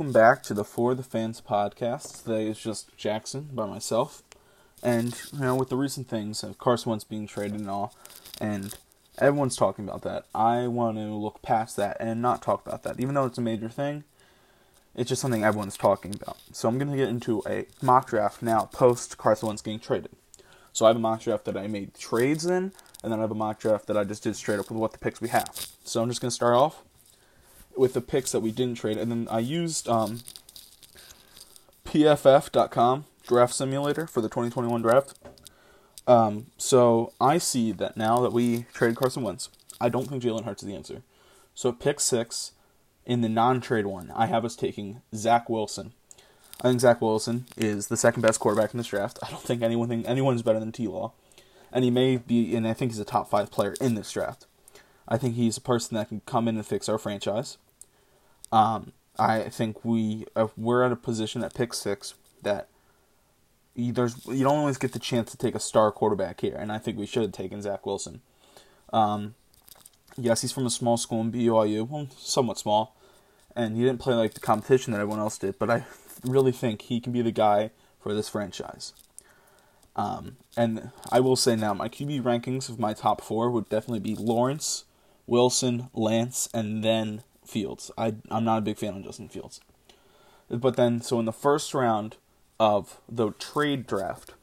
[0.00, 2.22] Welcome back to the For the Fans podcast.
[2.22, 4.22] Today is just Jackson by myself.
[4.82, 7.94] And, you know, with the recent things of Carson Wentz being traded and all,
[8.40, 8.74] and
[9.18, 12.98] everyone's talking about that, I want to look past that and not talk about that.
[12.98, 14.04] Even though it's a major thing,
[14.96, 16.38] it's just something everyone's talking about.
[16.50, 20.12] So I'm going to get into a mock draft now, post Carson Wentz getting traded.
[20.72, 22.72] So I have a mock draft that I made trades in,
[23.02, 24.92] and then I have a mock draft that I just did straight up with what
[24.92, 25.66] the picks we have.
[25.84, 26.84] So I'm just going to start off
[27.76, 30.20] with the picks that we didn't trade, and then I used um,
[31.84, 35.18] PFF.com draft simulator for the 2021 draft.
[36.06, 39.48] Um, so I see that now that we traded Carson Wentz,
[39.80, 41.02] I don't think Jalen Hurts is the answer.
[41.54, 42.52] So pick six
[43.06, 45.92] in the non-trade one, I have us taking Zach Wilson.
[46.60, 49.18] I think Zach Wilson is the second best quarterback in this draft.
[49.22, 50.86] I don't think anyone think anyone's better than T.
[50.86, 51.12] Law,
[51.72, 54.46] and he may be, and I think he's a top five player in this draft.
[55.10, 57.58] I think he's a person that can come in and fix our franchise.
[58.52, 62.68] Um, I think we uh, we're at a position at pick six that
[63.74, 66.72] you, there's you don't always get the chance to take a star quarterback here, and
[66.72, 68.20] I think we should have taken Zach Wilson.
[68.92, 69.34] Um,
[70.16, 72.96] yes, he's from a small school in BYU, well, somewhat small,
[73.54, 75.58] and he didn't play like the competition that everyone else did.
[75.58, 75.84] But I
[76.24, 78.92] really think he can be the guy for this franchise.
[79.96, 84.00] Um, and I will say now, my QB rankings of my top four would definitely
[84.00, 84.84] be Lawrence,
[85.26, 87.90] Wilson, Lance, and then Fields.
[87.98, 89.60] I I'm not a big fan of Justin Fields.
[90.48, 92.16] But then, so in the first round
[92.58, 94.34] of the trade draft,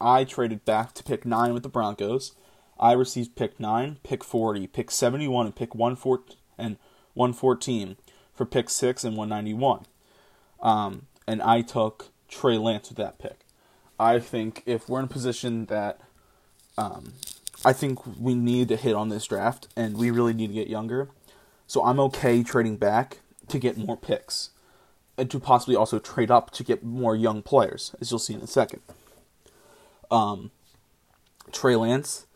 [0.00, 2.32] I traded back to pick nine with the Broncos.
[2.80, 6.22] I received pick nine, pick forty, pick seventy one, and pick one four
[6.56, 6.76] and
[7.14, 7.96] one fourteen
[8.32, 9.86] for pick six and one ninety one.
[10.60, 13.40] Um, and I took Trey Lance with that pick.
[13.98, 16.00] I think if we're in a position that
[16.76, 17.14] um,
[17.64, 20.68] I think we need to hit on this draft, and we really need to get
[20.68, 21.08] younger.
[21.66, 24.50] So I'm okay trading back to get more picks,
[25.16, 28.40] and to possibly also trade up to get more young players, as you'll see in
[28.40, 28.80] a second.
[30.10, 30.50] Um,
[31.52, 32.26] Trey Lance,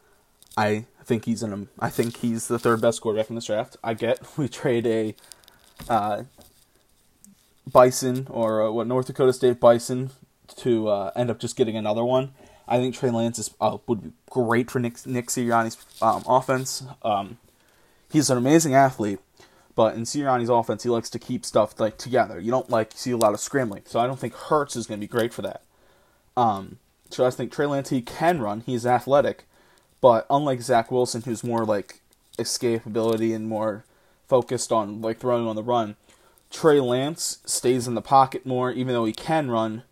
[0.56, 3.76] I think he's in a, I think he's the third best quarterback in this draft.
[3.82, 5.14] I get we trade a
[5.88, 6.24] uh,
[7.70, 10.10] Bison or uh, what North Dakota State Bison
[10.56, 12.32] to uh, end up just getting another one.
[12.66, 16.84] I think Trey Lance is, uh, would be great for Nick, Nick Sirianni's um, offense.
[17.02, 17.38] Um,
[18.10, 19.18] he's an amazing athlete,
[19.74, 22.38] but in Sirianni's offense, he likes to keep stuff like together.
[22.38, 25.00] You don't like see a lot of scrambling, so I don't think Hurts is going
[25.00, 25.62] to be great for that.
[26.36, 26.78] Um,
[27.10, 28.62] so I think Trey Lance he can run.
[28.64, 29.44] He's athletic,
[30.00, 32.00] but unlike Zach Wilson, who's more like
[32.38, 33.84] escapability and more
[34.28, 35.96] focused on like throwing on the run,
[36.50, 39.82] Trey Lance stays in the pocket more, even though he can run.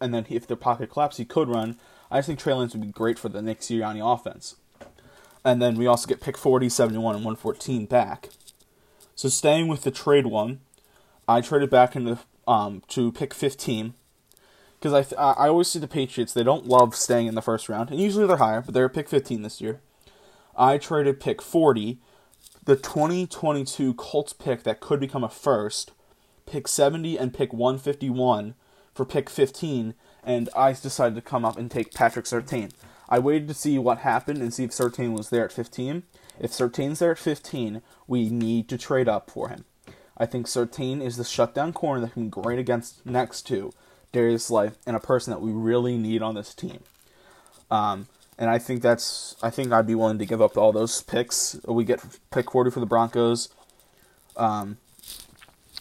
[0.00, 1.76] And then if their pocket collapses, he could run.
[2.10, 4.56] I just think Trey Lance would be great for the Nick Sirianni offense.
[5.44, 8.30] And then we also get pick 40, 71, and 114 back.
[9.14, 10.60] So staying with the trade one,
[11.28, 12.18] I traded back into
[12.48, 13.94] um, to pick 15
[14.78, 17.68] because I th- I always see the Patriots they don't love staying in the first
[17.68, 19.80] round, and usually they're higher, but they're pick 15 this year.
[20.56, 21.98] I traded pick 40
[22.64, 25.92] the 2022 Colts pick that could become a first,
[26.46, 28.54] pick 70 and pick 151
[29.00, 32.70] for pick 15, and I decided to come up and take Patrick Surtain.
[33.08, 36.02] I waited to see what happened and see if Surtain was there at 15.
[36.38, 39.64] If Surtain's there at 15, we need to trade up for him.
[40.18, 43.72] I think Surtain is the shutdown corner that can be great against next to
[44.12, 46.80] Darius Slay and a person that we really need on this team.
[47.70, 48.06] Um,
[48.36, 51.58] and I think that's I think I'd be willing to give up all those picks.
[51.66, 53.48] We get pick 40 for the Broncos.
[54.36, 54.76] Um,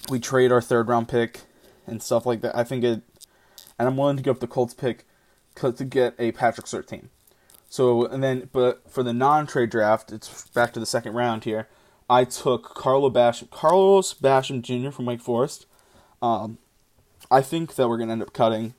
[0.10, 1.42] we trade our third round pick
[1.90, 2.56] and stuff like that.
[2.56, 3.02] I think it,
[3.80, 5.06] and I'm willing to give up the Colts pick
[5.56, 7.08] to get a Patrick Surtain.
[7.70, 11.68] So and then, but for the non-trade draft, it's back to the second round here.
[12.10, 14.92] I took Carlo Carlos Basham Jr.
[14.92, 15.66] from Wake Forest.
[16.22, 16.58] Um,
[17.32, 18.74] I think that we're gonna end up cutting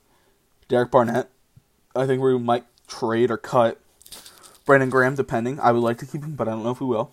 [0.69, 1.28] Derek Barnett.
[1.94, 3.81] I think we might trade or cut
[4.65, 5.59] Brandon Graham, depending.
[5.61, 7.11] I would like to keep him, but I don't know if we will.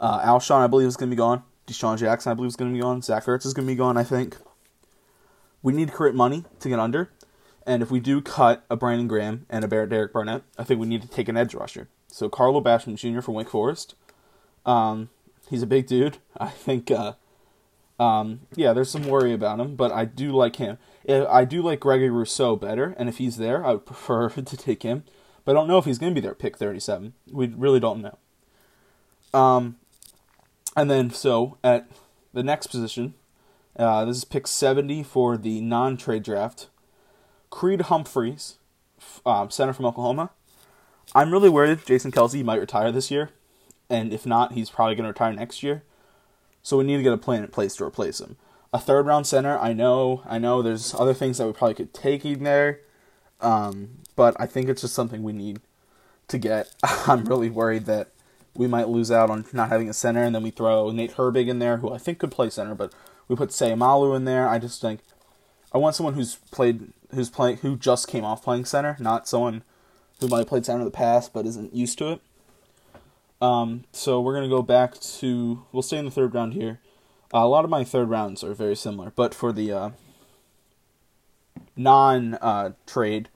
[0.00, 1.42] Uh, Alshon, I believe, is going to be gone.
[1.66, 3.02] DeSean Jackson, I believe, is going to be gone.
[3.02, 4.36] Zach Ertz is going to be gone, I think.
[5.66, 7.10] We need to create money to get under.
[7.66, 10.86] And if we do cut a Brandon Graham and a Derek Barnett, I think we
[10.86, 11.88] need to take an edge rusher.
[12.06, 13.20] So Carlo Basham Jr.
[13.20, 13.96] from Wake Forest.
[14.64, 15.08] Um,
[15.50, 16.18] he's a big dude.
[16.38, 17.14] I think, uh,
[17.98, 20.78] um, yeah, there's some worry about him, but I do like him.
[21.08, 24.84] I do like Gregory Rousseau better, and if he's there, I would prefer to take
[24.84, 25.02] him.
[25.44, 27.12] But I don't know if he's going to be there pick 37.
[27.32, 28.18] We really don't know.
[29.34, 29.78] Um,
[30.76, 31.88] and then, so at
[32.32, 33.14] the next position,
[33.78, 36.68] uh, this is pick 70 for the non trade draft.
[37.50, 38.56] Creed Humphreys,
[39.24, 40.30] um, center from Oklahoma.
[41.14, 43.30] I'm really worried Jason Kelce might retire this year.
[43.88, 45.82] And if not, he's probably going to retire next year.
[46.62, 48.36] So we need to get a plan in place to replace him.
[48.72, 49.58] a third round center.
[49.58, 50.60] I know, I know.
[50.60, 52.80] There's other things that we probably could take in there,
[53.40, 55.60] um, but I think it's just something we need
[56.28, 56.74] to get.
[57.06, 58.08] I'm really worried that
[58.56, 61.48] we might lose out on not having a center, and then we throw Nate Herbig
[61.48, 62.92] in there, who I think could play center, but
[63.28, 64.48] we put Seumalo in there.
[64.48, 65.00] I just think
[65.72, 69.62] I want someone who's played, who's playing, who just came off playing center, not someone
[70.20, 72.20] who might have played center in the past but isn't used to it.
[73.40, 75.64] Um, so we're gonna go back to.
[75.72, 76.80] We'll stay in the third round here.
[77.34, 79.90] Uh, a lot of my third rounds are very similar, but for the uh,
[81.76, 83.28] non uh, trade,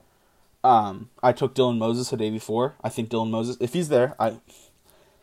[0.63, 2.75] um, I took Dylan Moses at 84.
[2.83, 4.37] I think Dylan Moses, if he's there, I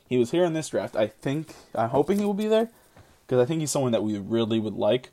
[0.09, 0.97] he was here in this draft.
[0.97, 2.71] I think I'm hoping he will be there
[3.27, 5.11] because I think he's someone that we really would like.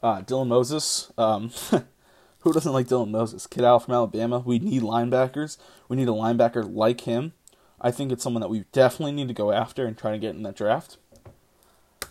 [0.00, 1.50] Uh, Dylan Moses, um,
[2.40, 3.48] who doesn't like Dylan Moses?
[3.48, 4.38] Kid out from Alabama.
[4.38, 5.58] We need linebackers.
[5.88, 7.32] We need a linebacker like him.
[7.80, 10.36] I think it's someone that we definitely need to go after and try to get
[10.36, 10.98] in that draft.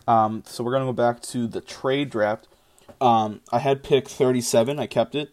[0.06, 2.48] Um, so we're gonna go back to the trade draft.
[3.00, 4.80] Um, I had pick 37.
[4.80, 5.30] I kept it.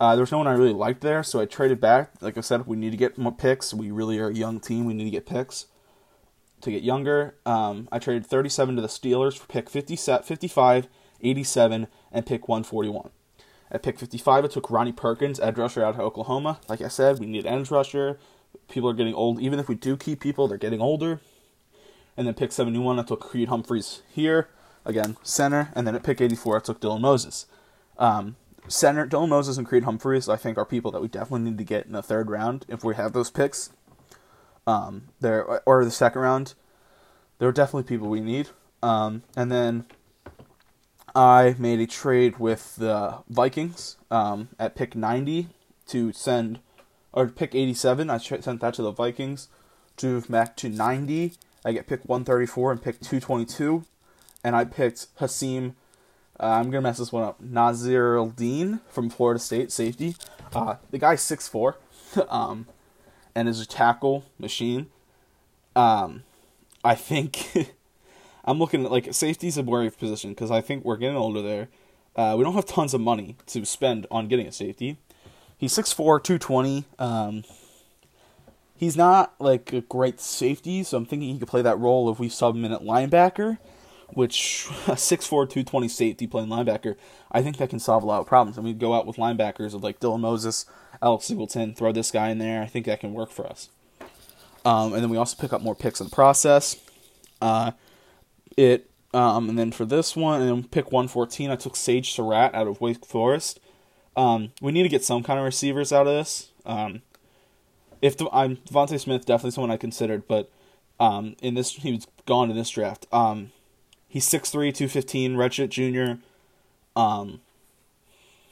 [0.00, 2.10] Uh, there was no one I really liked there, so I traded back.
[2.20, 3.72] Like I said, we need to get more picks.
[3.72, 4.84] We really are a young team.
[4.84, 5.66] We need to get picks
[6.62, 7.36] to get younger.
[7.44, 10.88] Um, I traded 37 to the Steelers for pick 50, 55,
[11.20, 13.10] 87, and pick 141.
[13.70, 16.60] At pick 55, I took Ronnie Perkins, edge rusher out of Oklahoma.
[16.68, 18.18] Like I said, we need an edge rusher.
[18.68, 19.40] People are getting old.
[19.40, 21.20] Even if we do keep people, they're getting older.
[22.16, 24.48] And then pick 71, I took Creed Humphreys here.
[24.84, 25.70] Again, center.
[25.74, 27.46] And then at pick 84, I took Dylan Moses.
[27.96, 28.36] Um,
[28.68, 31.64] center, Dylan Moses and Creed Humphreys, I think, are people that we definitely need to
[31.64, 33.70] get in the third round if we have those picks.
[34.66, 36.54] Um, there or the second round,
[37.38, 38.48] there were definitely people we need.
[38.82, 39.86] Um, and then
[41.14, 45.48] I made a trade with the Vikings um, at pick 90
[45.88, 46.60] to send,
[47.12, 48.08] or pick 87.
[48.08, 49.48] I sent that to the Vikings
[49.96, 51.32] to move back to 90.
[51.64, 53.84] I get pick 134 and pick 222,
[54.42, 55.74] and I picked Hasim
[56.42, 57.42] uh, I'm gonna mess this one up.
[57.42, 60.16] Nasirildeen from Florida State, safety.
[60.52, 61.74] Uh, the guy's 6'4",
[62.28, 62.66] um,
[63.34, 64.86] and is a tackle machine.
[65.74, 66.22] Um,
[66.84, 67.74] I think
[68.44, 71.68] I'm looking at like safety's a worry position because I think we're getting older there.
[72.14, 74.98] Uh, we don't have tons of money to spend on getting a safety.
[75.56, 76.84] He's 6'4", 220.
[76.98, 77.44] Um,
[78.76, 82.18] he's not like a great safety, so I'm thinking he could play that role if
[82.18, 83.58] we sub him in at linebacker
[84.14, 86.96] which a 6'4", 220 safety playing linebacker,
[87.30, 88.56] I think that can solve a lot of problems.
[88.56, 90.66] And we go out with linebackers of like Dylan Moses,
[91.00, 92.62] Alex Singleton, throw this guy in there.
[92.62, 93.68] I think that can work for us.
[94.64, 96.76] Um, and then we also pick up more picks in the process.
[97.40, 97.72] Uh,
[98.56, 102.66] it um, and then for this one, and pick 114, I took Sage Surratt out
[102.66, 103.60] of Wake Forest.
[104.16, 106.50] Um, we need to get some kind of receivers out of this.
[106.64, 107.02] Um,
[108.00, 110.50] if I'm DeVonta Smith, definitely someone I considered, but
[110.98, 113.06] um, in this he was gone in this draft.
[114.12, 116.18] He's 6'3", 215, redshirt junior.
[116.94, 117.40] Um,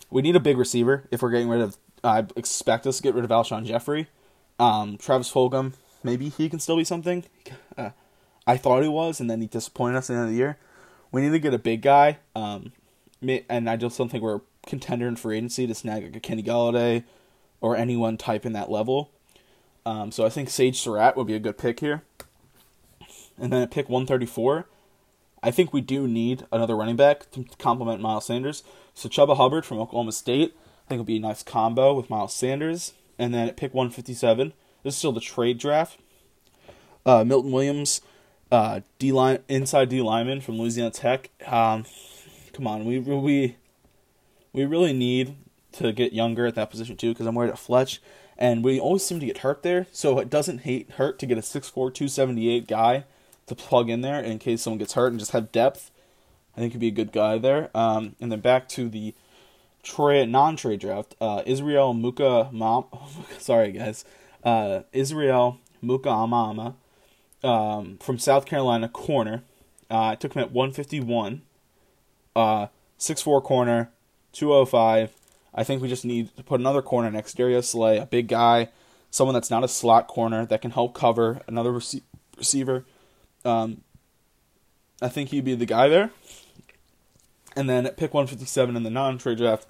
[0.09, 1.77] we need a big receiver if we're getting rid of.
[2.03, 4.07] I expect us to get rid of Alshon Jeffery.
[4.59, 7.25] Um, Travis Fulgham, maybe he can still be something.
[7.77, 7.91] Uh,
[8.47, 10.57] I thought he was, and then he disappointed us at the end of the year.
[11.13, 12.21] We need to get a big guy.
[12.35, 12.73] Um,
[13.21, 16.21] and I just don't think we're a contender in free agency to snag like a
[16.21, 17.05] Kenny Golladay
[17.61, 19.11] or anyone type in that level.
[19.85, 22.03] Um, so I think Sage Surratt would be a good pick here.
[23.39, 24.67] And then at pick 134,
[25.43, 28.63] I think we do need another running back to complement Miles Sanders.
[28.95, 30.55] So Chuba Hubbard from Oklahoma State,
[30.87, 32.93] I think would be a nice combo with Miles Sanders.
[33.19, 35.99] And then at pick 157, this is still the trade draft.
[37.07, 38.03] Uh, Milton Williams,
[38.53, 41.31] uh, D line inside D lineman from Louisiana Tech.
[41.47, 41.85] Um,
[42.53, 43.57] come on, we we
[44.53, 45.37] we really need
[45.73, 48.03] to get younger at that position too because I'm worried at Fletch,
[48.37, 49.87] and we always seem to get hurt there.
[49.93, 53.05] So it doesn't hate hurt to get a 6'4", 278 guy
[53.51, 55.91] to plug in there in case someone gets hurt and just have depth.
[56.57, 57.69] I think he'd be a good guy there.
[57.75, 59.13] Um, and then back to the
[59.83, 61.17] trade non-trade draft.
[61.21, 62.87] Uh, Israel Muka Mom,
[63.39, 64.05] sorry guys,
[64.45, 66.75] uh, Israel Mukuamama
[67.43, 69.43] um, from South Carolina corner.
[69.91, 71.43] Uh, I took him at 151.
[72.37, 73.91] Uh, 6'4 corner,
[74.33, 75.13] 205.
[75.53, 78.69] I think we just need to put another corner next Darius Slay, a big guy,
[79.11, 82.03] someone that's not a slot corner that can help cover another rec-
[82.37, 82.85] receiver.
[83.45, 83.83] Um,
[85.03, 86.11] I think he'd be the guy there.
[87.57, 89.67] And then at pick 157 in the non trade draft,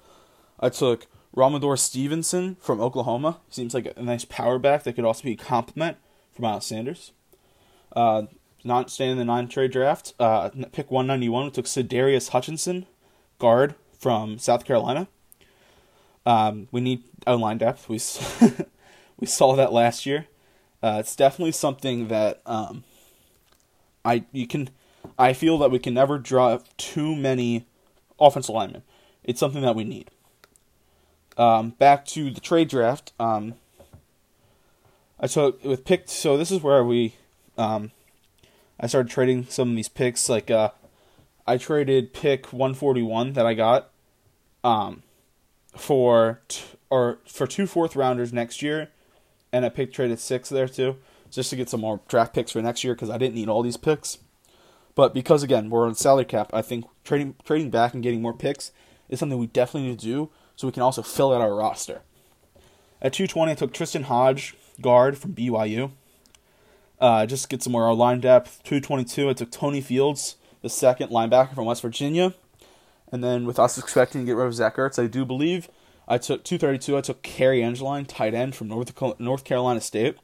[0.59, 3.39] I took Rhamondre Stevenson from Oklahoma.
[3.49, 5.97] Seems like a nice power back that could also be a compliment
[6.31, 7.11] for Miles Sanders.
[7.95, 8.23] Uh,
[8.63, 12.85] not staying in the non trade draft, uh, pick 191, we took Sadarius Hutcherson,
[13.39, 15.07] guard from South Carolina.
[16.25, 17.89] Um, we need O line depth.
[17.89, 17.95] We
[19.19, 20.27] we saw that last year.
[20.83, 22.83] Uh, it's definitely something that um,
[24.03, 24.69] I you can
[25.17, 27.65] I feel that we can never draw too many
[28.19, 28.83] offensive lineman.
[29.23, 30.09] It's something that we need.
[31.37, 33.13] Um, back to the trade draft.
[33.19, 33.55] Um,
[35.19, 36.09] I took with picked.
[36.09, 37.15] So this is where we,
[37.57, 37.91] um,
[38.79, 40.27] I started trading some of these picks.
[40.27, 40.71] Like uh,
[41.45, 43.89] I traded pick 141 that I got,
[44.63, 45.03] um,
[45.75, 48.89] for t- or for two fourth rounders next year,
[49.53, 50.97] and I picked traded six there too,
[51.31, 53.63] just to get some more draft picks for next year because I didn't need all
[53.63, 54.19] these picks.
[54.93, 58.33] But because again we're on salary cap, I think trading trading back and getting more
[58.33, 58.71] picks
[59.09, 62.01] is something we definitely need to do so we can also fill out our roster.
[63.01, 65.91] At 220, I took Tristen Hoge, guard from BYU.
[66.99, 68.61] Uh, just get some more our line depth.
[68.63, 72.35] 222, I took Tony Fields, the second linebacker from West Virginia.
[73.11, 75.67] And then with us expecting to get rid of Zach Ertz, I do believe
[76.07, 76.97] I took 232.
[76.97, 80.17] I took Cary Angeline, tight end from North North Carolina State.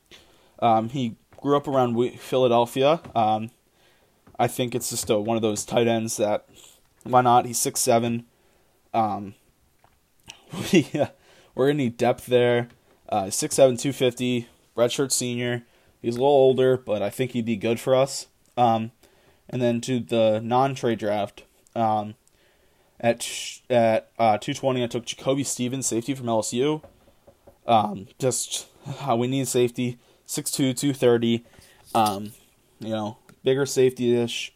[0.60, 3.02] Um, he grew up around Philadelphia.
[3.16, 3.52] Um,
[4.40, 6.48] I think it's just a, one of those tight ends that
[7.04, 7.46] why not?
[7.46, 8.26] He's six seven.
[8.94, 9.36] Um,
[10.74, 10.90] we
[11.56, 12.70] we're gonna need depth there.
[13.10, 15.64] Uh, six seven two fifty, redshirt senior.
[16.02, 18.28] He's a little older, but I think he'd be good for us.
[18.56, 18.92] Um,
[19.50, 21.44] and then to the non trade draft.
[21.76, 22.16] Um,
[23.00, 23.28] at
[23.70, 26.84] at uh, 220, I took Jacoby Stevens, safety from LSU.
[27.68, 28.68] Um, just
[29.08, 31.46] uh, we need safety, 6'2", 230.
[31.96, 32.32] Um,
[32.80, 34.54] you know, bigger safety ish.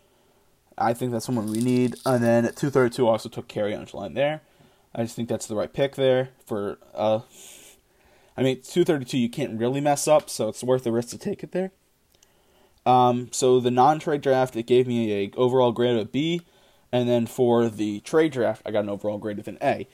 [0.78, 1.96] I think that's someone we need.
[2.06, 4.42] And then at 232, also took Cary line there.
[4.94, 6.78] I just think that's the right pick there for.
[6.94, 7.22] Uh,
[8.38, 11.44] I mean, 232 you can't really mess up, so it's worth the risk to take
[11.44, 11.72] it there.
[12.86, 16.42] Um, so the non-trade draft it gave me a overall grade of B,
[16.92, 19.88] and then for the trade draft I got an overall grade of an A.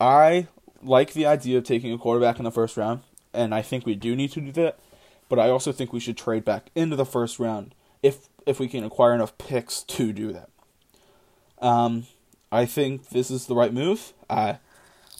[0.00, 0.46] I
[0.82, 3.00] like the idea of taking a quarterback in the first round,
[3.34, 4.78] and I think we do need to do that.
[5.28, 8.68] But I also think we should trade back into the first round if if we
[8.68, 10.48] can acquire enough picks to do that.
[11.60, 12.06] Um,
[12.50, 14.14] I think this is the right move.
[14.30, 14.58] I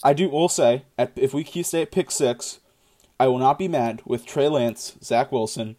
[0.03, 2.61] I do will say at, if we stay at pick six,
[3.19, 5.77] I will not be mad with Trey Lance, Zach Wilson,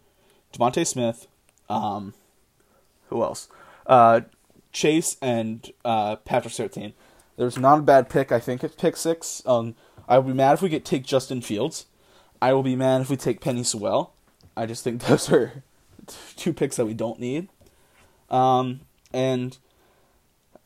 [0.54, 1.28] DeVonta Smith,
[1.70, 2.14] um,
[3.08, 3.48] who else?
[3.88, 4.22] Uh,
[4.72, 6.94] Chase and uh, Patrick Surtain.
[7.38, 8.32] There's not a bad pick.
[8.32, 9.42] I think at pick six.
[9.46, 9.76] Um,
[10.08, 11.86] I will be mad if we get take Justin Fields.
[12.42, 14.14] I will be mad if we take Penei Sewell.
[14.60, 15.64] I just think those are
[16.36, 17.48] two picks that we don't need.
[18.30, 18.82] Um,
[19.14, 19.58] and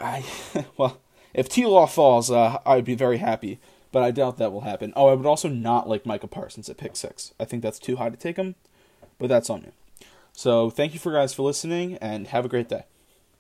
[0.02, 0.26] I
[0.78, 1.00] well,
[1.34, 3.60] if T Law falls, uh, I would be very happy,
[3.92, 4.94] but I doubt that will happen.
[4.96, 7.34] Oh, I would also not like Micah Parsons at pick six.
[7.40, 8.56] I think that's too high to take him,
[9.20, 9.70] but that's on me.
[10.34, 12.86] So thank you for guys for listening, and have a great day.